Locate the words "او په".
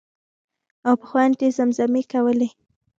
0.87-1.05